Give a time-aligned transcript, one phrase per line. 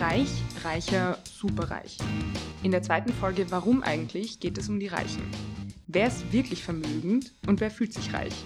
[0.00, 0.30] Reich,
[0.62, 1.98] reicher, superreich.
[2.62, 5.28] In der zweiten Folge Warum eigentlich geht es um die Reichen.
[5.88, 8.44] Wer ist wirklich vermögend und wer fühlt sich reich?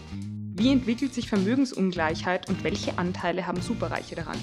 [0.55, 4.39] Wie entwickelt sich Vermögensungleichheit und welche Anteile haben Superreiche daran?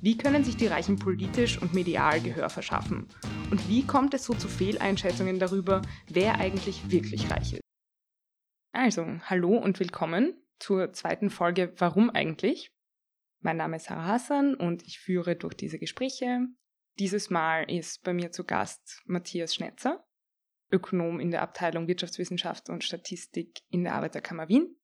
[0.00, 3.08] Wie können sich die Reichen politisch und medial Gehör verschaffen?
[3.50, 7.62] Und wie kommt es so zu Fehleinschätzungen darüber, wer eigentlich wirklich reich ist?
[8.72, 12.71] Also, hallo und willkommen zur zweiten Folge Warum eigentlich?
[13.42, 16.46] Mein Name ist Sarah Hassan und ich führe durch diese Gespräche.
[17.00, 20.06] Dieses Mal ist bei mir zu Gast Matthias Schnetzer,
[20.70, 24.76] Ökonom in der Abteilung Wirtschaftswissenschaft und Statistik in der Arbeiterkammer Wien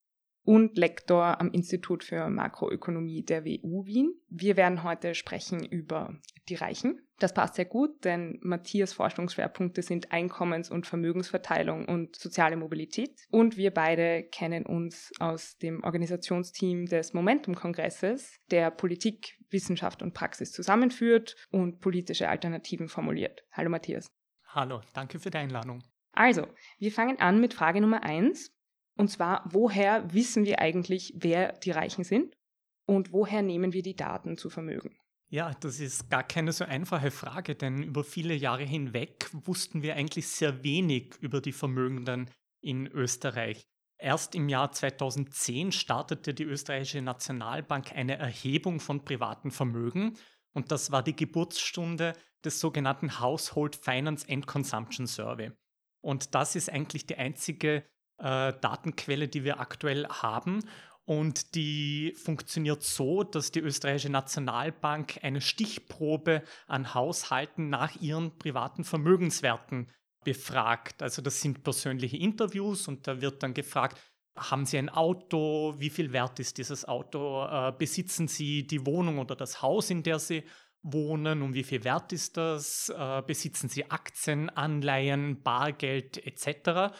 [0.48, 4.14] und Lektor am Institut für Makroökonomie der WU Wien.
[4.30, 7.02] Wir werden heute sprechen über die Reichen.
[7.18, 13.26] Das passt sehr gut, denn Matthias Forschungsschwerpunkte sind Einkommens- und Vermögensverteilung und soziale Mobilität.
[13.30, 20.52] Und wir beide kennen uns aus dem Organisationsteam des Momentum-Kongresses, der Politik, Wissenschaft und Praxis
[20.52, 23.44] zusammenführt und politische Alternativen formuliert.
[23.52, 24.10] Hallo Matthias.
[24.46, 25.82] Hallo, danke für die Einladung.
[26.12, 26.46] Also,
[26.78, 28.50] wir fangen an mit Frage Nummer eins.
[28.98, 32.36] Und zwar, woher wissen wir eigentlich, wer die Reichen sind?
[32.84, 34.96] Und woher nehmen wir die Daten zu Vermögen?
[35.30, 39.94] Ja, das ist gar keine so einfache Frage, denn über viele Jahre hinweg wussten wir
[39.94, 43.66] eigentlich sehr wenig über die Vermögenden in Österreich.
[43.98, 50.16] Erst im Jahr 2010 startete die österreichische Nationalbank eine Erhebung von privaten Vermögen
[50.54, 55.52] und das war die Geburtsstunde des sogenannten Household Finance and Consumption Survey.
[56.00, 57.84] Und das ist eigentlich die einzige
[58.18, 60.62] äh, Datenquelle, die wir aktuell haben
[61.08, 68.84] und die funktioniert so, dass die österreichische Nationalbank eine Stichprobe an Haushalten nach ihren privaten
[68.84, 69.88] Vermögenswerten
[70.22, 71.02] befragt.
[71.02, 73.98] Also das sind persönliche Interviews und da wird dann gefragt,
[74.36, 75.74] haben Sie ein Auto?
[75.78, 77.42] Wie viel wert ist dieses Auto?
[77.46, 80.44] Äh, besitzen Sie die Wohnung oder das Haus, in der Sie
[80.82, 81.40] wohnen?
[81.40, 82.90] Und wie viel wert ist das?
[82.90, 86.94] Äh, besitzen Sie Aktien, Anleihen, Bargeld etc.?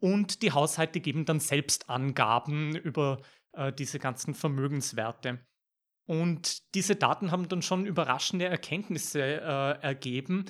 [0.00, 3.20] Und die Haushalte geben dann selbst Angaben über
[3.52, 5.40] äh, diese ganzen Vermögenswerte.
[6.06, 10.46] Und diese Daten haben dann schon überraschende Erkenntnisse äh, ergeben,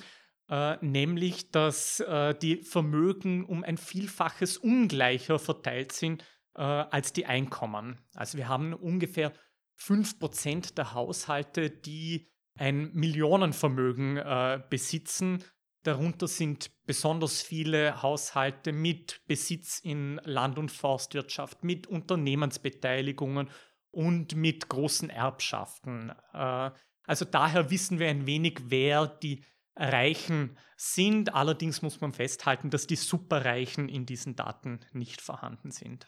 [0.49, 6.23] äh, nämlich dass äh, die Vermögen um ein Vielfaches ungleicher verteilt sind
[6.55, 7.99] äh, als die Einkommen.
[8.15, 9.33] Also wir haben ungefähr
[9.79, 15.43] 5% der Haushalte, die ein Millionenvermögen äh, besitzen,
[15.83, 23.49] Darunter sind besonders viele Haushalte mit Besitz in Land- und Forstwirtschaft, mit Unternehmensbeteiligungen
[23.89, 26.11] und mit großen Erbschaften.
[26.33, 26.71] Äh,
[27.03, 29.43] also daher wissen wir ein wenig, wer die
[29.75, 31.33] Reichen sind.
[31.33, 36.07] Allerdings muss man festhalten, dass die Superreichen in diesen Daten nicht vorhanden sind.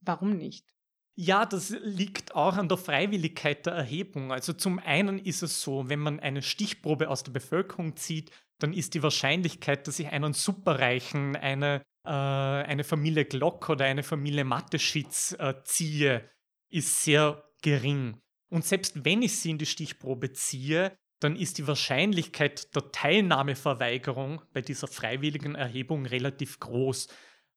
[0.00, 0.74] Warum nicht?
[1.14, 4.32] Ja, das liegt auch an der Freiwilligkeit der Erhebung.
[4.32, 8.30] Also zum einen ist es so, wenn man eine Stichprobe aus der Bevölkerung zieht,
[8.62, 14.02] dann ist die Wahrscheinlichkeit, dass ich einen Superreichen, eine, äh, eine Familie Glock oder eine
[14.02, 16.28] Familie Matteschitz äh, ziehe,
[16.70, 18.20] ist sehr gering.
[18.50, 24.42] Und selbst wenn ich sie in die Stichprobe ziehe, dann ist die Wahrscheinlichkeit der Teilnahmeverweigerung
[24.52, 27.08] bei dieser freiwilligen Erhebung relativ groß.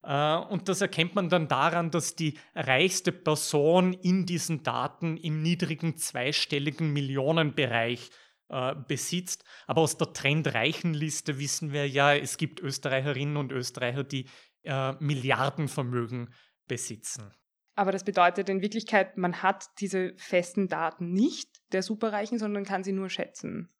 [0.03, 5.41] Äh, und das erkennt man dann daran, dass die reichste Person in diesen Daten im
[5.41, 8.09] niedrigen zweistelligen Millionenbereich
[8.53, 9.43] äh, besitzt.
[9.65, 14.27] Aber aus der Trendreichenliste wissen wir ja, es gibt Österreicherinnen und Österreicher, die
[14.61, 16.31] äh, Milliardenvermögen
[16.67, 17.33] besitzen.
[17.75, 22.83] Aber das bedeutet in Wirklichkeit, man hat diese festen Daten nicht der Superreichen, sondern kann
[22.83, 23.73] sie nur schätzen.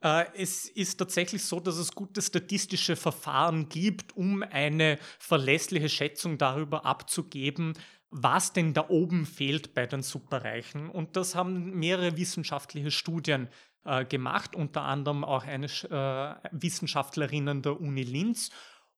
[0.00, 6.38] Äh, es ist tatsächlich so, dass es gute statistische Verfahren gibt, um eine verlässliche Schätzung
[6.38, 7.74] darüber abzugeben,
[8.10, 10.88] was denn da oben fehlt bei den Superreichen.
[10.88, 13.48] Und das haben mehrere wissenschaftliche Studien
[13.88, 18.50] äh, gemacht, unter anderem auch eine äh, Wissenschaftlerin der Uni Linz.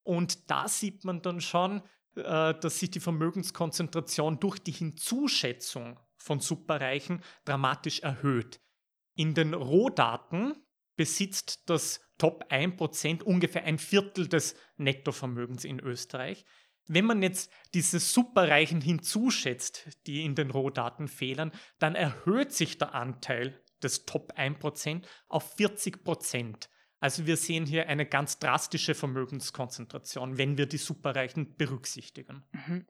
[0.02, 1.82] Und da sieht man dann schon,
[2.16, 8.60] äh, dass sich die Vermögenskonzentration durch die Hinzuschätzung von Superreichen dramatisch erhöht.
[9.15, 10.56] In den Rohdaten
[10.97, 16.44] besitzt das Top 1% ungefähr ein Viertel des Nettovermögens in Österreich.
[16.86, 22.94] Wenn man jetzt diese Superreichen hinzuschätzt, die in den Rohdaten fehlen, dann erhöht sich der
[22.94, 26.68] Anteil des Top 1% auf 40%.
[27.00, 32.44] Also wir sehen hier eine ganz drastische Vermögenskonzentration, wenn wir die Superreichen berücksichtigen.
[32.53, 32.86] Mhm.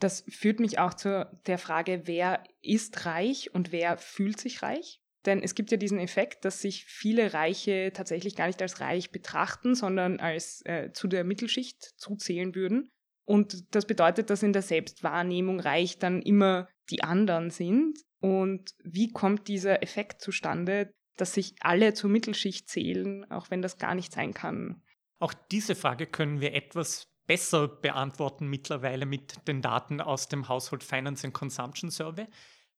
[0.00, 5.00] Das führt mich auch zu der Frage, wer ist reich und wer fühlt sich reich?
[5.24, 9.10] Denn es gibt ja diesen Effekt, dass sich viele Reiche tatsächlich gar nicht als reich
[9.10, 12.90] betrachten, sondern als äh, zu der Mittelschicht zuzählen würden.
[13.24, 17.98] Und das bedeutet, dass in der Selbstwahrnehmung reich dann immer die anderen sind.
[18.20, 23.78] Und wie kommt dieser Effekt zustande, dass sich alle zur Mittelschicht zählen, auch wenn das
[23.78, 24.82] gar nicht sein kann?
[25.18, 30.84] Auch diese Frage können wir etwas besser beantworten mittlerweile mit den Daten aus dem Household
[30.84, 32.26] Finance and Consumption Survey,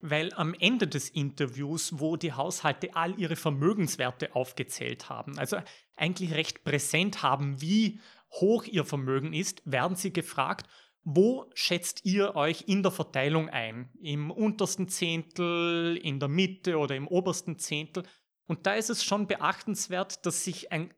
[0.01, 5.59] weil am Ende des Interviews, wo die Haushalte all ihre Vermögenswerte aufgezählt haben, also
[5.97, 8.01] eigentlich recht präsent haben, wie
[8.33, 10.69] hoch ihr Vermögen ist, werden sie gefragt,
[11.05, 13.91] wo schätzt ihr euch in der Verteilung ein?
[14.01, 18.03] Im untersten Zehntel, in der Mitte oder im obersten Zehntel?
[18.47, 20.93] Und da ist es schon beachtenswert, dass sich ein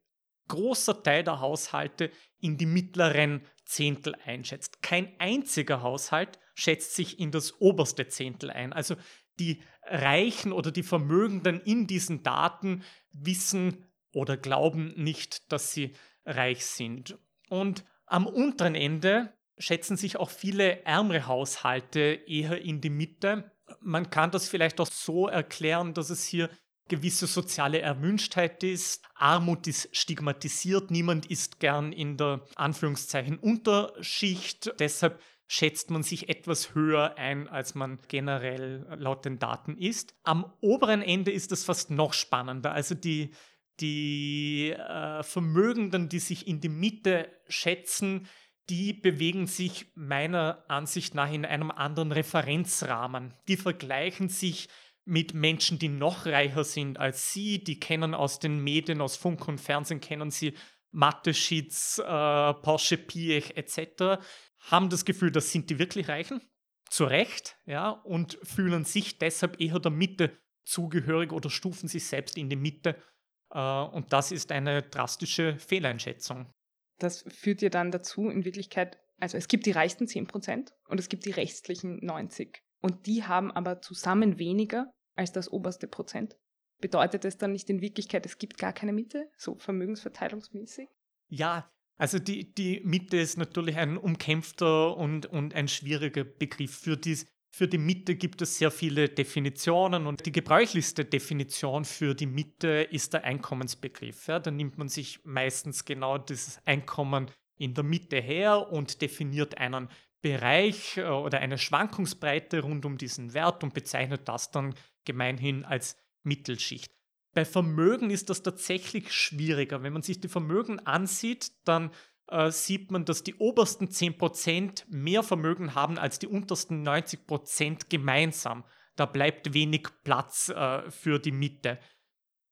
[0.49, 2.11] großer Teil der Haushalte
[2.41, 4.83] in die mittleren Zehntel einschätzt.
[4.83, 8.73] Kein einziger Haushalt schätzt sich in das oberste Zehntel ein.
[8.73, 8.97] Also
[9.39, 12.83] die Reichen oder die Vermögenden in diesen Daten
[13.13, 15.95] wissen oder glauben nicht, dass sie
[16.29, 17.19] reich sind.
[17.49, 23.51] Und am unteren Ende schätzen sich auch viele ärmere Haushalte eher in die Mitte.
[23.81, 26.49] Man kann das vielleicht auch so erklären, dass es hier
[26.89, 29.05] gewisse soziale Erwünschtheit ist.
[29.15, 30.91] Armut ist stigmatisiert.
[30.91, 34.73] Niemand ist gern in der Anführungszeichen Unterschicht.
[34.79, 40.15] Deshalb schätzt man sich etwas höher ein, als man generell laut den Daten ist.
[40.23, 42.73] Am oberen Ende ist es fast noch spannender.
[42.73, 43.35] Also die,
[43.81, 48.29] die äh, Vermögenden, die sich in die Mitte schätzen,
[48.69, 53.35] die bewegen sich meiner Ansicht nach in einem anderen Referenzrahmen.
[53.49, 54.69] Die vergleichen sich
[55.05, 59.49] mit Menschen, die noch reicher sind als sie, die kennen aus den Medien, aus Funk
[59.49, 60.53] und Fernsehen, kennen sie
[60.91, 64.23] Mathe-Sheets, äh, Porsche Piech etc.,
[64.59, 66.43] haben das Gefühl, das sind die wirklich Reichen,
[66.91, 72.37] zu Recht, ja, und fühlen sich deshalb eher der Mitte zugehörig oder stufen sich selbst
[72.37, 73.01] in die Mitte.
[73.51, 76.51] Äh, und das ist eine drastische Fehleinschätzung.
[76.99, 81.09] Das führt ja dann dazu, in Wirklichkeit, also es gibt die reichsten 10% und es
[81.09, 82.57] gibt die restlichen 90%.
[82.81, 86.37] Und die haben aber zusammen weniger als das oberste Prozent.
[86.81, 90.89] Bedeutet es dann nicht in Wirklichkeit, es gibt gar keine Mitte, so vermögensverteilungsmäßig?
[91.29, 96.79] Ja, also die, die Mitte ist natürlich ein umkämpfter und, und ein schwieriger Begriff.
[96.79, 97.19] Für die,
[97.51, 102.87] für die Mitte gibt es sehr viele Definitionen und die gebräuchlichste Definition für die Mitte
[102.91, 104.27] ist der Einkommensbegriff.
[104.29, 109.59] Ja, da nimmt man sich meistens genau dieses Einkommen in der Mitte her und definiert
[109.59, 109.89] einen
[110.21, 114.75] Bereich äh, oder eine Schwankungsbreite rund um diesen Wert und bezeichnet das dann
[115.05, 116.93] gemeinhin als Mittelschicht.
[117.35, 119.83] Bei Vermögen ist das tatsächlich schwieriger.
[119.83, 121.91] Wenn man sich die Vermögen ansieht, dann
[122.29, 128.65] äh, sieht man, dass die obersten 10% mehr Vermögen haben als die untersten 90% gemeinsam.
[128.97, 131.79] Da bleibt wenig Platz äh, für die Mitte.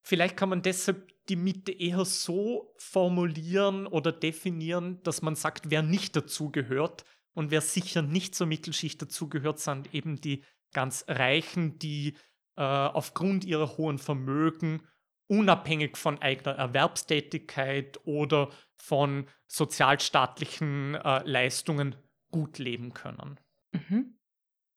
[0.02, 5.82] Vielleicht kann man deshalb die Mitte eher so formulieren oder definieren, dass man sagt, wer
[5.82, 7.05] nicht dazugehört,
[7.37, 10.43] und wer sicher nicht zur Mittelschicht dazugehört, sind eben die
[10.73, 12.17] ganz Reichen, die
[12.56, 14.82] äh, aufgrund ihrer hohen Vermögen
[15.28, 21.96] unabhängig von eigener Erwerbstätigkeit oder von sozialstaatlichen äh, Leistungen
[22.31, 23.40] gut leben können.
[23.73, 24.17] Mhm.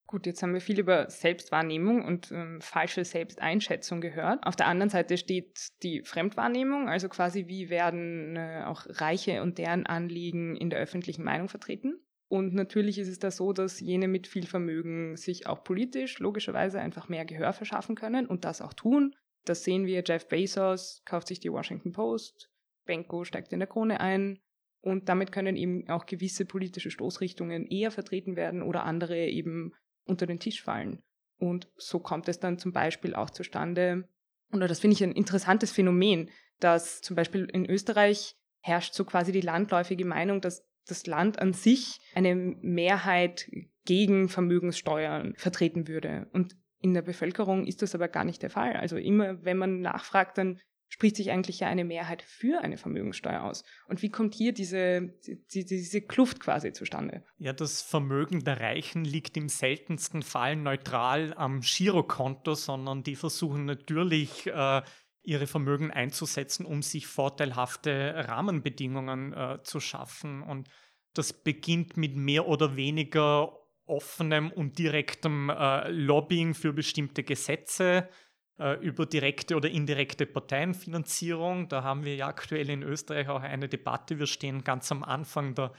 [0.10, 4.44] Gut, jetzt haben wir viel über Selbstwahrnehmung und ähm, falsche Selbsteinschätzung gehört.
[4.44, 9.60] Auf der anderen Seite steht die Fremdwahrnehmung, also quasi wie werden äh, auch Reiche und
[9.60, 12.00] deren Anliegen in der öffentlichen Meinung vertreten.
[12.28, 16.80] Und natürlich ist es da so, dass jene mit viel Vermögen sich auch politisch logischerweise
[16.80, 19.16] einfach mehr Gehör verschaffen können und das auch tun.
[19.46, 22.49] Das sehen wir, Jeff Bezos kauft sich die Washington Post,
[22.89, 24.39] Benko steigt in der Krone ein
[24.81, 29.74] und damit können eben auch gewisse politische Stoßrichtungen eher vertreten werden oder andere eben
[30.05, 31.03] unter den Tisch fallen.
[31.38, 34.10] Und so kommt es dann zum Beispiel auch zustande,
[34.51, 39.31] oder das finde ich ein interessantes Phänomen, dass zum Beispiel in Österreich herrscht so quasi
[39.31, 43.48] die landläufige Meinung, dass das Land an sich eine Mehrheit
[43.86, 46.27] gegen Vermögenssteuern vertreten würde.
[46.34, 48.74] Und in der Bevölkerung ist das aber gar nicht der Fall.
[48.74, 53.43] Also immer, wenn man nachfragt, dann spricht sich eigentlich ja eine Mehrheit für eine Vermögenssteuer
[53.43, 53.63] aus.
[53.88, 55.13] Und wie kommt hier diese,
[55.53, 57.24] die, diese Kluft quasi zustande?
[57.38, 63.65] Ja, das Vermögen der Reichen liegt im seltensten Fall neutral am Girokonto, sondern die versuchen
[63.65, 64.81] natürlich, äh,
[65.22, 70.41] ihre Vermögen einzusetzen, um sich vorteilhafte Rahmenbedingungen äh, zu schaffen.
[70.41, 70.69] Und
[71.13, 78.08] das beginnt mit mehr oder weniger offenem und direktem äh, Lobbying für bestimmte Gesetze,
[78.82, 81.70] über direkte oder indirekte Parteienfinanzierung.
[81.70, 84.20] Da haben wir ja aktuell in Österreich auch eine Debatte.
[84.20, 85.74] Wir stehen ganz am Anfang der,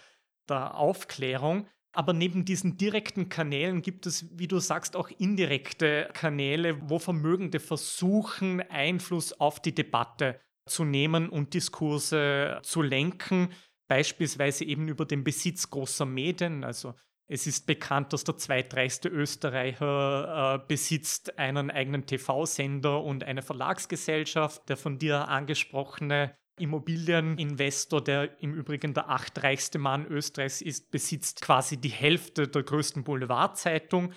[0.49, 1.67] der Aufklärung.
[1.93, 7.59] Aber neben diesen direkten Kanälen gibt es, wie du sagst, auch indirekte Kanäle, wo Vermögende
[7.59, 13.49] versuchen, Einfluss auf die Debatte zu nehmen und Diskurse zu lenken,
[13.89, 16.95] beispielsweise eben über den Besitz großer Medien, also
[17.33, 24.69] Es ist bekannt, dass der zweitreichste Österreicher äh, besitzt einen eigenen TV-Sender und eine Verlagsgesellschaft.
[24.69, 31.77] Der von dir angesprochene Immobilieninvestor, der im Übrigen der achtreichste Mann Österreichs ist, besitzt quasi
[31.77, 34.13] die Hälfte der größten Boulevardzeitung.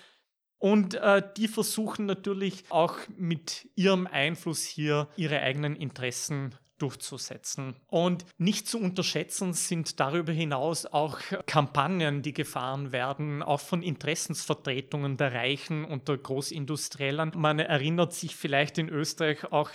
[0.58, 7.76] Und äh, die versuchen natürlich auch mit ihrem Einfluss hier ihre eigenen Interessen durchzusetzen.
[7.88, 15.18] Und nicht zu unterschätzen sind darüber hinaus auch Kampagnen, die gefahren werden, auch von Interessensvertretungen
[15.18, 17.32] der Reichen und der Großindustriellen.
[17.36, 19.72] Man erinnert sich vielleicht in Österreich auch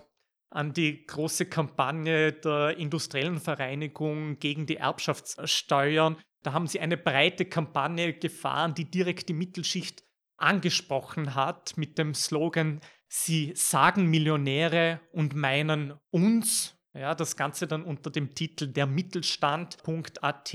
[0.50, 6.16] an die große Kampagne der industriellen Vereinigung gegen die Erbschaftssteuern.
[6.42, 10.04] Da haben sie eine breite Kampagne gefahren, die direkt die Mittelschicht
[10.36, 16.77] angesprochen hat mit dem Slogan, sie sagen Millionäre und meinen uns.
[16.98, 20.54] Ja, das Ganze dann unter dem Titel der Mittelstand.at.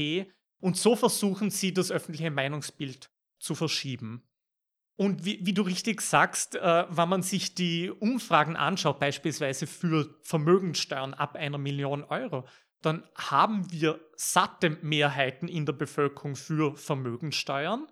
[0.60, 3.10] Und so versuchen sie, das öffentliche Meinungsbild
[3.40, 4.24] zu verschieben.
[4.96, 10.16] Und wie, wie, du richtig sagst, äh, wenn man sich die Umfragen anschaut, beispielsweise für
[10.22, 12.46] Vermögenssteuern ab einer Million Euro,
[12.82, 17.88] dann haben wir satte Mehrheiten in der Bevölkerung für Vermögenssteuern.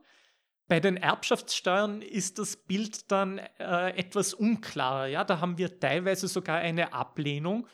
[0.68, 5.08] Bei den Erbschaftssteuern ist das Bild dann äh, etwas unklarer.
[5.08, 5.24] Ja?
[5.24, 7.68] Da haben wir teilweise sogar eine Ablehnung.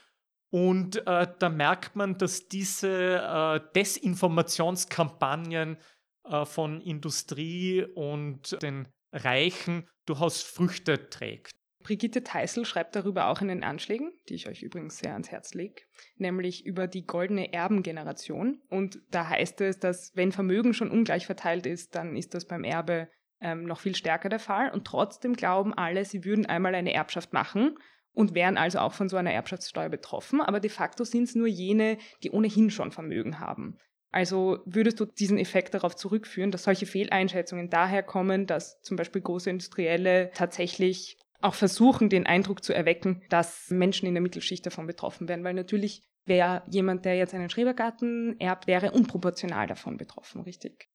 [0.49, 5.77] Und äh, da merkt man, dass diese äh, Desinformationskampagnen
[6.23, 11.51] äh, von Industrie und den Reichen durchaus Früchte trägt.
[11.83, 15.53] Brigitte Teissel schreibt darüber auch in den Anschlägen, die ich euch übrigens sehr ans Herz
[15.53, 15.83] lege,
[16.17, 18.61] nämlich über die goldene Erbengeneration.
[18.69, 22.65] Und da heißt es, dass wenn Vermögen schon ungleich verteilt ist, dann ist das beim
[22.65, 23.07] Erbe
[23.39, 24.69] ähm, noch viel stärker der Fall.
[24.71, 27.77] Und trotzdem glauben alle, sie würden einmal eine Erbschaft machen
[28.17, 30.41] und wären also auch von so einer Erbschaftssteuer betroffen.
[30.41, 33.77] Aber de facto sind es nur jene, die ohnehin schon Vermögen haben.
[34.11, 39.21] Also würdest du diesen Effekt darauf zurückführen, dass solche Fehleinschätzungen daher kommen, dass zum Beispiel
[39.21, 44.87] große Industrielle tatsächlich auch versuchen, den Eindruck zu erwecken, dass Menschen in der Mittelschicht davon
[44.87, 50.41] betroffen werden, weil natürlich wäre jemand, der jetzt einen Schrebergarten erbt, wäre unproportional davon betroffen,
[50.41, 50.89] richtig?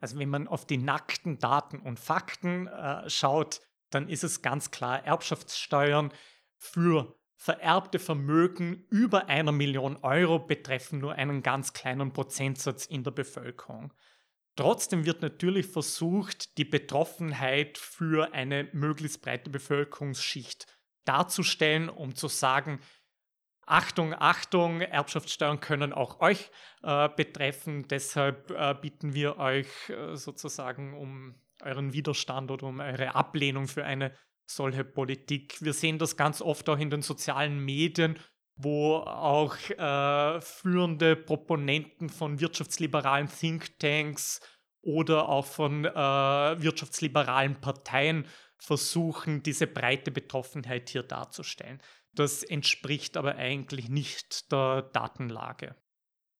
[0.00, 3.60] Also wenn man auf die nackten Daten und Fakten äh, schaut,
[3.90, 6.12] dann ist es ganz klar, Erbschaftssteuern
[6.58, 13.12] für vererbte Vermögen über einer Million Euro betreffen nur einen ganz kleinen Prozentsatz in der
[13.12, 13.94] Bevölkerung.
[14.56, 20.66] Trotzdem wird natürlich versucht, die Betroffenheit für eine möglichst breite Bevölkerungsschicht
[21.04, 22.80] darzustellen, um zu sagen,
[23.68, 26.50] Achtung, Achtung, Erbschaftssteuern können auch euch
[26.82, 27.86] äh, betreffen.
[27.86, 33.84] Deshalb äh, bitten wir euch äh, sozusagen um euren Widerstand oder um eure Ablehnung für
[33.84, 34.12] eine
[34.48, 35.58] solche Politik.
[35.60, 38.18] Wir sehen das ganz oft auch in den sozialen Medien,
[38.56, 44.40] wo auch äh, führende Proponenten von wirtschaftsliberalen Thinktanks
[44.80, 48.26] oder auch von äh, wirtschaftsliberalen Parteien
[48.58, 51.80] versuchen, diese breite Betroffenheit hier darzustellen.
[52.14, 55.76] Das entspricht aber eigentlich nicht der Datenlage.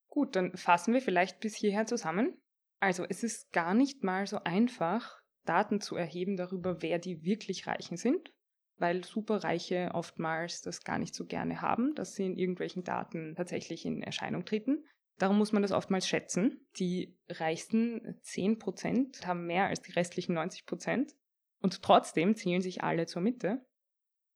[0.09, 2.37] Gut, dann fassen wir vielleicht bis hierher zusammen.
[2.81, 7.67] Also es ist gar nicht mal so einfach, Daten zu erheben darüber, wer die wirklich
[7.67, 8.33] Reichen sind,
[8.77, 13.85] weil Superreiche oftmals das gar nicht so gerne haben, dass sie in irgendwelchen Daten tatsächlich
[13.87, 14.85] in Erscheinung treten.
[15.19, 16.69] Darum muss man das oftmals schätzen.
[16.79, 21.13] Die reichsten 10% haben mehr als die restlichen 90%
[21.61, 23.67] und trotzdem zählen sich alle zur Mitte,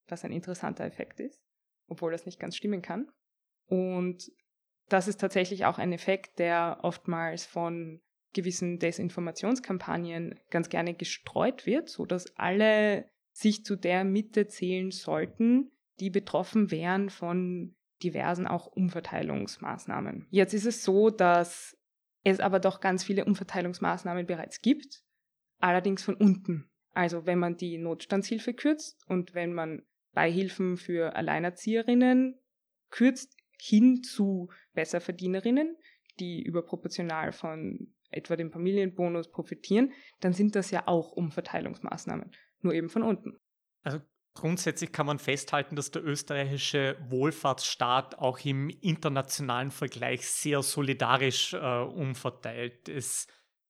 [0.07, 1.41] was ein interessanter Effekt ist,
[1.87, 3.09] obwohl das nicht ganz stimmen kann.
[3.67, 4.29] Und
[4.89, 8.01] das ist tatsächlich auch ein Effekt, der oftmals von
[8.33, 15.71] gewissen Desinformationskampagnen ganz gerne gestreut wird, so dass alle sich zu der Mitte zählen sollten,
[15.99, 20.27] die betroffen wären von diversen auch Umverteilungsmaßnahmen.
[20.29, 21.77] Jetzt ist es so, dass
[22.23, 25.03] es aber doch ganz viele Umverteilungsmaßnahmen bereits gibt,
[25.59, 26.69] allerdings von unten.
[26.93, 32.39] Also wenn man die Notstandshilfe kürzt und wenn man Beihilfen für Alleinerzieherinnen
[32.91, 35.75] kürzt hin zu Besserverdienerinnen,
[36.19, 42.89] die überproportional von etwa dem Familienbonus profitieren, dann sind das ja auch Umverteilungsmaßnahmen, nur eben
[42.89, 43.39] von unten.
[43.83, 43.99] Also
[44.33, 51.57] grundsätzlich kann man festhalten, dass der österreichische Wohlfahrtsstaat auch im internationalen Vergleich sehr solidarisch äh,
[51.57, 52.89] umverteilt.
[52.89, 53.27] Es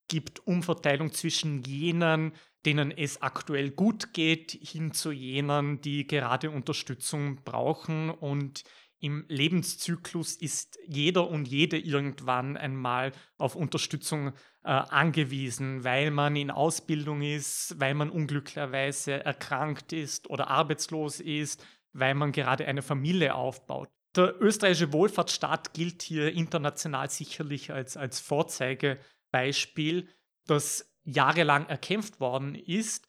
[0.07, 2.33] gibt Umverteilung zwischen jenen,
[2.65, 8.63] denen es aktuell gut geht, hin zu jenen, die gerade Unterstützung brauchen und
[9.03, 14.29] im Lebenszyklus ist jeder und jede irgendwann einmal auf Unterstützung
[14.63, 21.65] äh, angewiesen, weil man in Ausbildung ist, weil man unglücklicherweise erkrankt ist oder arbeitslos ist,
[21.91, 23.89] weil man gerade eine Familie aufbaut.
[24.15, 30.07] Der österreichische Wohlfahrtsstaat gilt hier international sicherlich als, als Vorzeigebeispiel.
[30.47, 33.05] Das jahrelang erkämpft worden ist.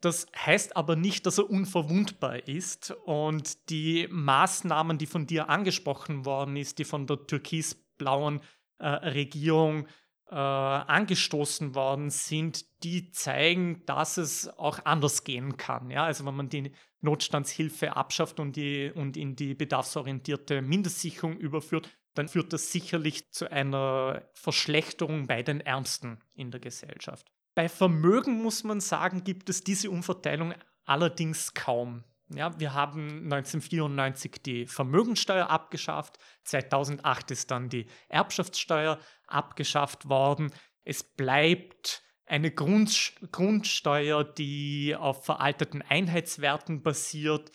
[0.00, 2.92] Das heißt aber nicht, dass er unverwundbar ist.
[3.04, 8.40] Und die Maßnahmen, die von dir angesprochen worden ist, die von der türkisblauen
[8.78, 9.88] äh, Regierung
[10.30, 15.90] äh, angestoßen worden sind, die zeigen, dass es auch anders gehen kann.
[15.90, 16.04] Ja?
[16.04, 22.28] Also wenn man die Notstandshilfe abschafft und, die, und in die bedarfsorientierte Mindestsicherung überführt, dann
[22.28, 27.30] führt das sicherlich zu einer Verschlechterung bei den Ärmsten in der Gesellschaft.
[27.58, 32.04] Bei Vermögen muss man sagen, gibt es diese Umverteilung allerdings kaum.
[32.32, 40.52] Ja, wir haben 1994 die Vermögensteuer abgeschafft, 2008 ist dann die Erbschaftssteuer abgeschafft worden.
[40.84, 47.50] Es bleibt eine Grund, Grundsteuer, die auf veralteten Einheitswerten basiert.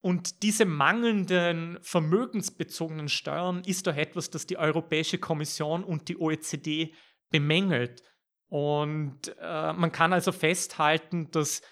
[0.00, 6.94] Und diese mangelnden vermögensbezogenen Steuern ist doch etwas, das die Europäische Kommission und die OECD
[7.28, 8.04] bemängelt.
[8.52, 11.62] Und äh, man kann also festhalten, dass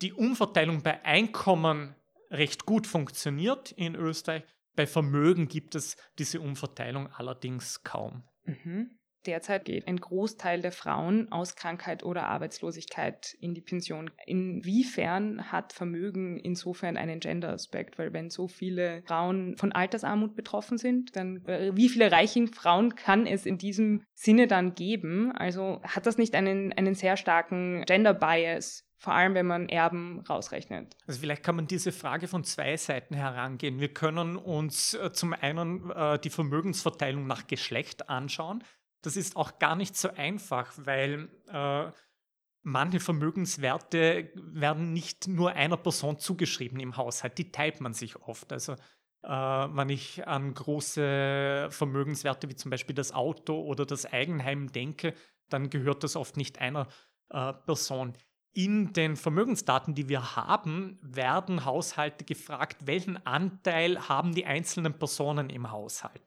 [0.00, 1.94] die Umverteilung bei Einkommen
[2.30, 4.44] recht gut funktioniert in Österreich.
[4.74, 8.22] Bei Vermögen gibt es diese Umverteilung allerdings kaum.
[8.44, 8.98] Mhm.
[9.26, 14.10] Derzeit geht ein Großteil der Frauen aus Krankheit oder Arbeitslosigkeit in die Pension.
[14.24, 17.98] Inwiefern hat Vermögen insofern einen Gender-Aspekt?
[17.98, 22.94] Weil wenn so viele Frauen von Altersarmut betroffen sind, dann äh, wie viele reichen Frauen
[22.94, 25.32] kann es in diesem Sinne dann geben?
[25.32, 28.86] Also hat das nicht einen, einen sehr starken Gender-Bias?
[28.96, 30.94] Vor allem, wenn man Erben rausrechnet.
[31.06, 33.80] Also vielleicht kann man diese Frage von zwei Seiten herangehen.
[33.80, 38.62] Wir können uns äh, zum einen äh, die Vermögensverteilung nach Geschlecht anschauen
[39.02, 41.90] das ist auch gar nicht so einfach, weil äh,
[42.62, 48.52] manche Vermögenswerte werden nicht nur einer Person zugeschrieben im Haushalt, die teilt man sich oft.
[48.52, 48.72] Also
[49.22, 55.14] äh, wenn ich an große Vermögenswerte wie zum Beispiel das Auto oder das Eigenheim denke,
[55.48, 56.88] dann gehört das oft nicht einer
[57.30, 58.14] äh, Person.
[58.52, 65.50] In den Vermögensdaten, die wir haben, werden Haushalte gefragt, welchen Anteil haben die einzelnen Personen
[65.50, 66.22] im Haushalt.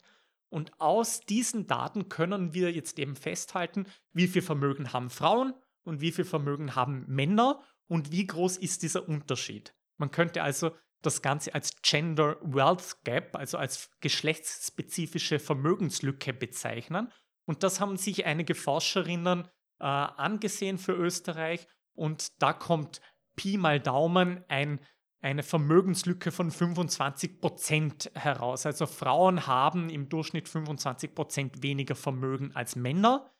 [0.54, 6.00] Und aus diesen Daten können wir jetzt eben festhalten, wie viel Vermögen haben Frauen und
[6.00, 9.74] wie viel Vermögen haben Männer und wie groß ist dieser Unterschied.
[9.98, 10.70] Man könnte also
[11.02, 17.12] das Ganze als Gender Wealth Gap, also als geschlechtsspezifische Vermögenslücke bezeichnen.
[17.46, 19.48] Und das haben sich einige Forscherinnen
[19.80, 21.68] äh, angesehen für Österreich.
[21.96, 23.02] Und da kommt
[23.36, 24.80] Pi mal Daumen ein
[25.24, 28.66] eine Vermögenslücke von 25 Prozent heraus.
[28.66, 33.32] Also Frauen haben im Durchschnitt 25 Prozent weniger Vermögen als Männer.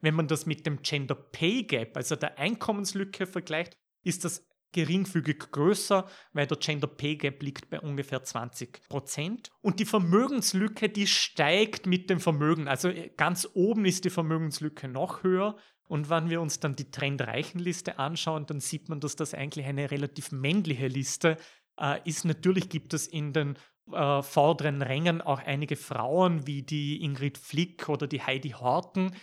[0.00, 5.50] Wenn man das mit dem Gender Pay Gap, also der Einkommenslücke vergleicht, ist das geringfügig
[5.50, 9.50] größer, weil der Gender Pay Gap liegt bei ungefähr 20 Prozent.
[9.60, 12.68] Und die Vermögenslücke, die steigt mit dem Vermögen.
[12.68, 15.56] Also ganz oben ist die Vermögenslücke noch höher
[15.92, 19.90] und wenn wir uns dann die Trendreichenliste anschauen, dann sieht man, dass das eigentlich eine
[19.90, 21.36] relativ männliche Liste
[21.78, 22.24] äh, ist.
[22.24, 23.58] Natürlich gibt es in den
[23.92, 29.14] äh, vorderen Rängen auch einige Frauen wie die Ingrid Flick oder die Heidi Horten.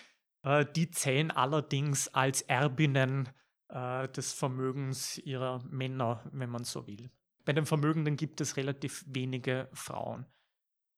[0.43, 3.29] Äh, die zählen allerdings als Erbinnen
[3.69, 7.09] äh, des Vermögens ihrer Männer, wenn man so will.
[7.45, 10.25] Bei den Vermögenden gibt es relativ wenige Frauen.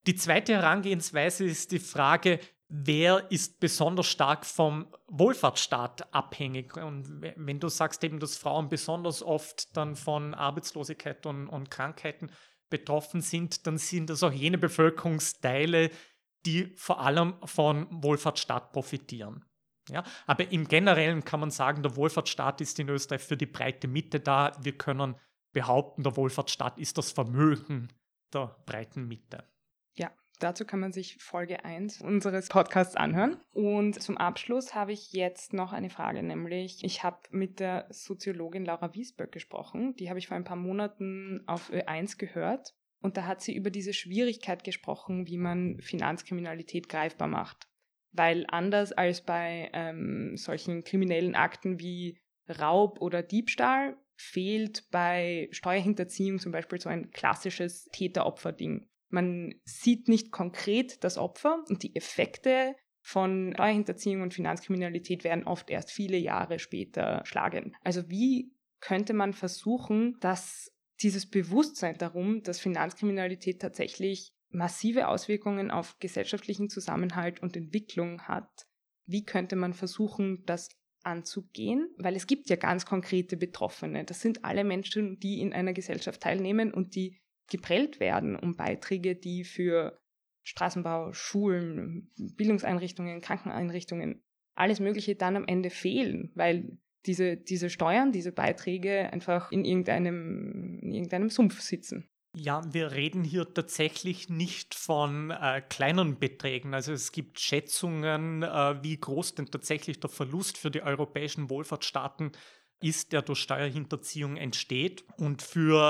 [0.08, 6.76] Die zweite Herangehensweise ist die Frage, wer ist besonders stark vom Wohlfahrtsstaat abhängig.
[6.78, 12.32] Und wenn du sagst eben, dass Frauen besonders oft dann von Arbeitslosigkeit und, und Krankheiten
[12.70, 15.92] betroffen sind, dann sind das auch jene Bevölkerungsteile,
[16.46, 19.46] die vor allem von Wohlfahrtsstaat profitieren.
[19.90, 23.88] Ja, aber im Generellen kann man sagen, der Wohlfahrtsstaat ist in Österreich für die breite
[23.88, 24.52] Mitte da.
[24.62, 25.16] Wir können
[25.54, 27.90] behaupten, der Wohlfahrtsstaat ist das Vermögen
[28.34, 29.44] der breiten Mitte.
[29.96, 33.38] Ja, Dazu kann man sich Folge 1 unseres Podcasts anhören.
[33.52, 38.66] Und zum Abschluss habe ich jetzt noch eine Frage, nämlich ich habe mit der Soziologin
[38.66, 39.96] Laura Wiesböck gesprochen.
[39.98, 42.74] Die habe ich vor ein paar Monaten auf Ö1 gehört.
[43.02, 47.68] Und da hat sie über diese Schwierigkeit gesprochen, wie man Finanzkriminalität greifbar macht.
[48.14, 52.20] Weil anders als bei ähm, solchen kriminellen Akten wie
[52.50, 58.88] Raub oder Diebstahl fehlt bei Steuerhinterziehung zum Beispiel so ein klassisches Täter-Opfer-Ding.
[59.10, 65.70] Man sieht nicht konkret das Opfer und die Effekte von Steuerhinterziehung und Finanzkriminalität werden oft
[65.70, 67.74] erst viele Jahre später schlagen.
[67.82, 70.72] Also wie könnte man versuchen, dass
[71.02, 78.68] dieses Bewusstsein darum, dass Finanzkriminalität tatsächlich massive Auswirkungen auf gesellschaftlichen Zusammenhalt und Entwicklung hat,
[79.06, 80.70] wie könnte man versuchen, das
[81.04, 81.90] anzugehen?
[81.98, 84.06] Weil es gibt ja ganz konkrete Betroffene.
[84.06, 89.16] Das sind alle Menschen, die in einer Gesellschaft teilnehmen und die geprellt werden um Beiträge,
[89.16, 90.00] die für
[90.44, 94.24] Straßenbau, Schulen, Bildungseinrichtungen, Krankeneinrichtungen,
[94.56, 100.80] alles Mögliche dann am Ende fehlen, weil diese, diese Steuern, diese Beiträge einfach in irgendeinem,
[100.82, 102.11] in irgendeinem Sumpf sitzen.
[102.34, 106.74] Ja, wir reden hier tatsächlich nicht von äh, kleinen Beträgen.
[106.74, 112.32] Also es gibt Schätzungen, äh, wie groß denn tatsächlich der Verlust für die europäischen Wohlfahrtsstaaten
[112.82, 115.04] ist, der durch Steuerhinterziehung entsteht.
[115.18, 115.82] Und für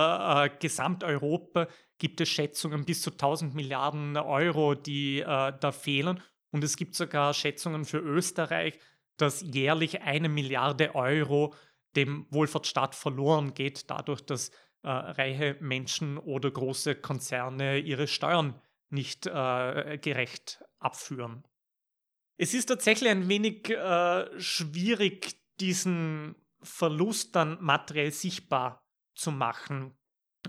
[0.46, 1.68] äh, Gesamteuropa
[2.00, 5.26] gibt es Schätzungen bis zu 1000 Milliarden Euro, die äh,
[5.60, 6.24] da fehlen.
[6.50, 8.80] Und es gibt sogar Schätzungen für Österreich,
[9.18, 11.54] dass jährlich eine Milliarde Euro
[11.96, 14.50] dem Wohlfahrtsstaat verloren geht, dadurch, dass
[14.84, 21.44] äh, reiche Menschen oder große Konzerne ihre Steuern nicht äh, gerecht abführen.
[22.38, 28.84] Es ist tatsächlich ein wenig äh, schwierig, diesen Verlust dann materiell sichtbar
[29.16, 29.96] zu machen.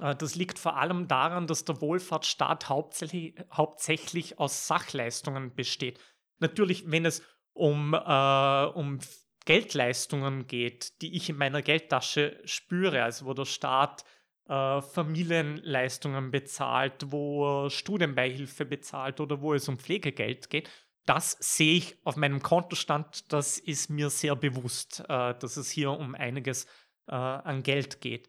[0.00, 6.00] Äh, das liegt vor allem daran, dass der Wohlfahrtsstaat hauptsächlich, hauptsächlich aus Sachleistungen besteht.
[6.38, 8.98] Natürlich, wenn es um, äh, um
[9.44, 14.04] Geldleistungen geht, die ich in meiner Geldtasche spüre, also wo der Staat
[14.48, 20.68] äh, Familienleistungen bezahlt, wo Studienbeihilfe bezahlt oder wo es um Pflegegeld geht,
[21.06, 25.90] das sehe ich auf meinem Kontostand, das ist mir sehr bewusst, äh, dass es hier
[25.90, 26.66] um einiges
[27.08, 28.28] äh, an Geld geht.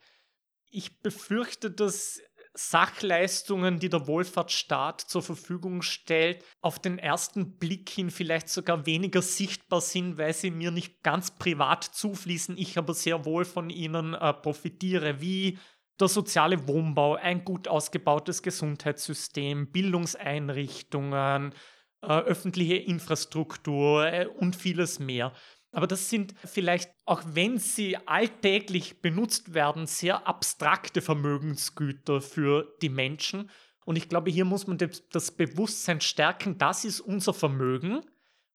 [0.69, 2.19] Ich befürchte, dass
[2.55, 9.23] Sachleistungen, die der Wohlfahrtsstaat zur Verfügung stellt, auf den ersten Blick hin vielleicht sogar weniger
[9.23, 14.15] sichtbar sind, weil sie mir nicht ganz privat zufließen, ich aber sehr wohl von ihnen
[14.43, 15.57] profitiere, wie
[16.03, 21.53] der soziale Wohnbau, ein gut ausgebautes Gesundheitssystem, Bildungseinrichtungen,
[22.01, 25.33] äh, öffentliche Infrastruktur äh, und vieles mehr.
[25.71, 32.89] Aber das sind vielleicht, auch wenn sie alltäglich benutzt werden, sehr abstrakte Vermögensgüter für die
[32.89, 33.49] Menschen.
[33.85, 38.01] Und ich glaube, hier muss man das Bewusstsein stärken, das ist unser Vermögen.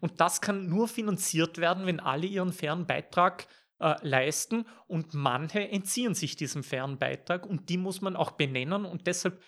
[0.00, 3.48] Und das kann nur finanziert werden, wenn alle ihren fairen Beitrag
[3.80, 4.66] äh, leisten.
[4.86, 8.84] Und manche entziehen sich diesem fairen Beitrag und die muss man auch benennen.
[8.84, 9.42] Und deshalb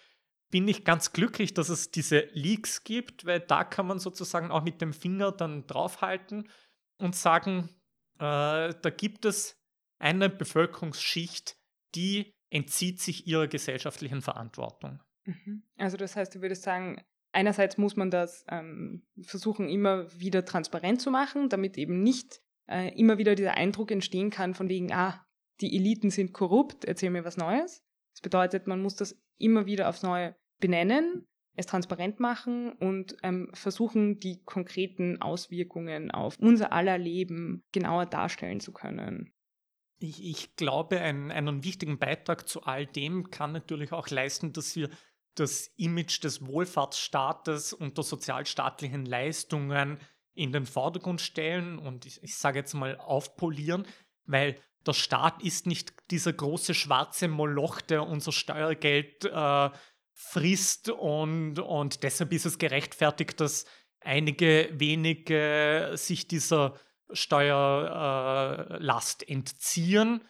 [0.51, 4.65] bin ich ganz glücklich, dass es diese Leaks gibt, weil da kann man sozusagen auch
[4.65, 6.49] mit dem Finger dann draufhalten
[6.99, 7.69] und sagen,
[8.19, 9.57] äh, da gibt es
[9.99, 11.57] eine Bevölkerungsschicht,
[11.95, 15.01] die entzieht sich ihrer gesellschaftlichen Verantwortung.
[15.25, 15.63] Mhm.
[15.77, 21.01] Also das heißt, du würdest sagen, einerseits muss man das ähm, versuchen, immer wieder transparent
[21.01, 25.27] zu machen, damit eben nicht äh, immer wieder dieser Eindruck entstehen kann von wegen, ah,
[25.61, 27.85] die Eliten sind korrupt, erzähl mir was Neues.
[28.15, 33.51] Das bedeutet, man muss das immer wieder aufs Neue benennen, es transparent machen und ähm,
[33.53, 39.33] versuchen, die konkreten Auswirkungen auf unser aller Leben genauer darstellen zu können.
[39.99, 44.75] Ich, ich glaube, ein, einen wichtigen Beitrag zu all dem kann natürlich auch leisten, dass
[44.77, 44.89] wir
[45.35, 49.99] das Image des Wohlfahrtsstaates und der sozialstaatlichen Leistungen
[50.41, 53.87] in den Vordergrund stellen und ich, ich sage jetzt mal aufpolieren,
[54.25, 59.71] weil der Staat ist nicht dieser große schwarze Moloch, der unser Steuergeld äh,
[60.15, 63.67] frisst und, und deshalb ist es gerechtfertigt, dass
[64.01, 66.81] einige wenige sich dieser
[67.13, 70.25] Steuerlast äh, entziehen,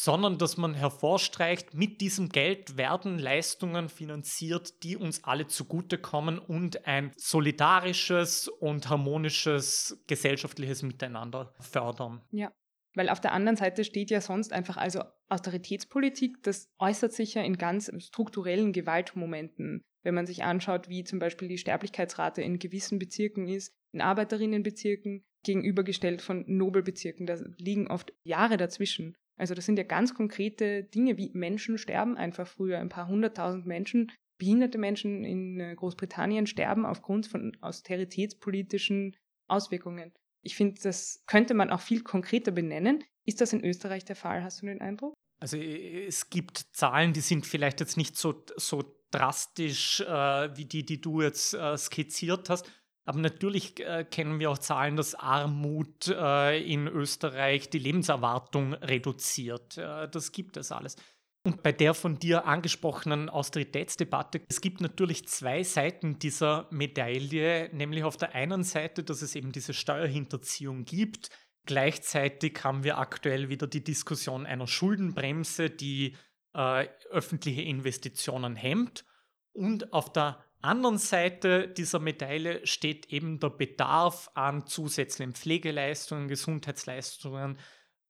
[0.00, 6.86] sondern dass man hervorstreicht, mit diesem Geld werden Leistungen finanziert, die uns alle zugutekommen und
[6.86, 12.22] ein solidarisches und harmonisches gesellschaftliches Miteinander fördern.
[12.30, 12.52] Ja,
[12.94, 17.42] weil auf der anderen Seite steht ja sonst einfach also Austeritätspolitik, das äußert sich ja
[17.42, 19.82] in ganz strukturellen Gewaltmomenten.
[20.04, 25.24] Wenn man sich anschaut, wie zum Beispiel die Sterblichkeitsrate in gewissen Bezirken ist, in Arbeiterinnenbezirken,
[25.42, 29.16] gegenübergestellt von Nobelbezirken, da liegen oft Jahre dazwischen.
[29.38, 32.78] Also das sind ja ganz konkrete Dinge, wie Menschen sterben einfach früher.
[32.78, 39.16] Ein paar hunderttausend Menschen, behinderte Menschen in äh, Großbritannien sterben aufgrund von austeritätspolitischen
[39.48, 40.12] Auswirkungen.
[40.42, 43.04] Ich finde, das könnte man auch viel konkreter benennen.
[43.24, 45.14] Ist das in Österreich der Fall, hast du den Eindruck?
[45.40, 50.84] Also es gibt Zahlen, die sind vielleicht jetzt nicht so, so drastisch äh, wie die,
[50.84, 52.70] die du jetzt äh, skizziert hast.
[53.08, 59.78] Aber natürlich äh, kennen wir auch Zahlen, dass Armut äh, in Österreich die Lebenserwartung reduziert.
[59.78, 60.96] Äh, das gibt es alles.
[61.42, 68.04] Und bei der von dir angesprochenen Austeritätsdebatte, es gibt natürlich zwei Seiten dieser Medaille, nämlich
[68.04, 71.30] auf der einen Seite, dass es eben diese Steuerhinterziehung gibt.
[71.64, 76.14] Gleichzeitig haben wir aktuell wieder die Diskussion einer Schuldenbremse, die
[76.52, 79.06] äh, öffentliche Investitionen hemmt.
[79.54, 87.58] Und auf der anderen Seite dieser Medaille steht eben der Bedarf an zusätzlichen Pflegeleistungen, Gesundheitsleistungen,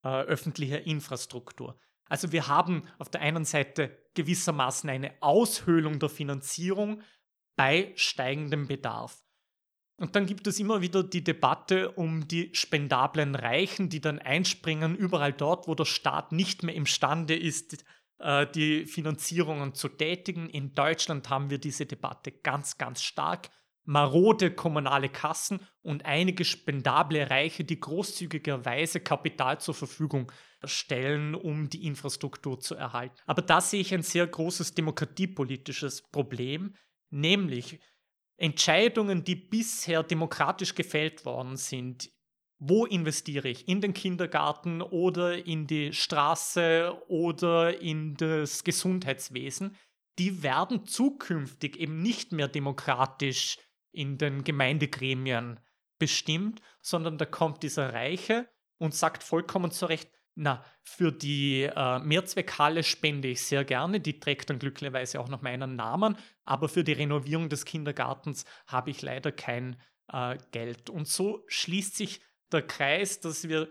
[0.03, 1.79] äh, öffentlicher Infrastruktur.
[2.09, 7.03] Also wir haben auf der einen Seite gewissermaßen eine Aushöhlung der Finanzierung
[7.57, 9.23] bei steigendem Bedarf.
[9.97, 14.95] Und dann gibt es immer wieder die Debatte um die spendablen Reichen, die dann einspringen,
[14.95, 17.85] überall dort, wo der Staat nicht mehr imstande ist,
[18.55, 20.49] die Finanzierungen zu tätigen.
[20.51, 23.51] In Deutschland haben wir diese Debatte ganz, ganz stark.
[23.85, 30.31] Marode kommunale Kassen und einige spendable Reiche, die großzügigerweise Kapital zur Verfügung
[30.63, 33.17] stellen, um die Infrastruktur zu erhalten.
[33.25, 36.75] Aber da sehe ich ein sehr großes demokratiepolitisches Problem,
[37.09, 37.81] nämlich
[38.37, 42.11] Entscheidungen, die bisher demokratisch gefällt worden sind,
[42.59, 43.69] wo investiere ich?
[43.69, 49.77] In den Kindergarten oder in die Straße oder in das Gesundheitswesen?
[50.19, 53.59] Die werden zukünftig eben nicht mehr demokratisch
[53.93, 55.61] in den Gemeindegremien
[55.99, 61.99] bestimmt, sondern da kommt dieser Reiche und sagt vollkommen zu Recht, na, für die äh,
[61.99, 66.85] Mehrzweckhalle spende ich sehr gerne, die trägt dann glücklicherweise auch noch meinen Namen, aber für
[66.85, 69.81] die Renovierung des Kindergartens habe ich leider kein
[70.13, 70.91] äh, Geld.
[70.91, 72.21] Und so schließt sich
[72.53, 73.69] der Kreis, dass wir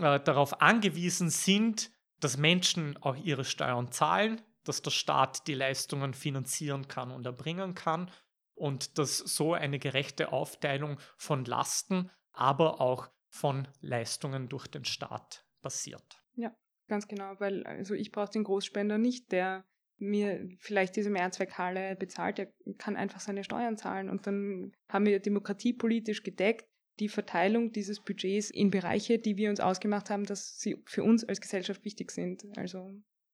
[0.00, 6.14] äh, darauf angewiesen sind, dass Menschen auch ihre Steuern zahlen, dass der Staat die Leistungen
[6.14, 8.10] finanzieren kann und erbringen kann
[8.54, 15.46] und dass so eine gerechte Aufteilung von Lasten, aber auch von Leistungen durch den Staat
[15.62, 16.22] passiert.
[16.34, 16.54] Ja,
[16.88, 19.64] ganz genau, weil also ich brauche den Großspender nicht, der
[19.98, 25.20] mir vielleicht diese Mehrzweckhalle bezahlt, der kann einfach seine Steuern zahlen und dann haben wir
[25.20, 26.67] Demokratie politisch gedeckt,
[27.00, 31.24] die Verteilung dieses Budgets in Bereiche, die wir uns ausgemacht haben, dass sie für uns
[31.24, 32.44] als Gesellschaft wichtig sind.
[32.56, 32.90] Also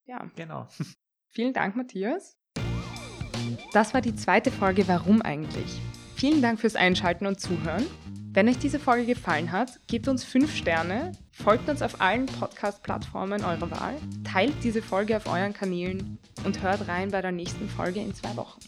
[0.07, 0.31] ja.
[0.37, 0.69] Genau.
[1.31, 2.37] Vielen Dank, Matthias.
[3.73, 5.81] Das war die zweite Folge Warum eigentlich?
[6.15, 7.85] Vielen Dank fürs Einschalten und Zuhören.
[8.33, 13.45] Wenn euch diese Folge gefallen hat, gebt uns 5 Sterne, folgt uns auf allen Podcast-Plattformen
[13.45, 18.01] eurer Wahl, teilt diese Folge auf euren Kanälen und hört rein bei der nächsten Folge
[18.01, 18.61] in zwei Wochen.